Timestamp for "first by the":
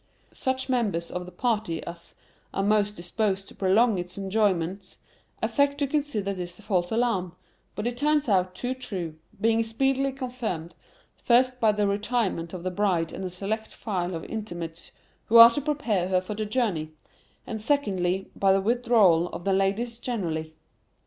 11.17-11.85